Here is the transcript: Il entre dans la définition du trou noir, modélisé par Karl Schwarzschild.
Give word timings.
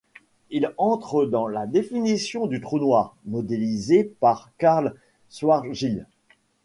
Il 0.49 0.73
entre 0.79 1.25
dans 1.27 1.47
la 1.47 1.67
définition 1.67 2.47
du 2.47 2.59
trou 2.59 2.79
noir, 2.79 3.15
modélisé 3.25 4.03
par 4.19 4.49
Karl 4.57 4.95
Schwarzschild. 5.29 6.07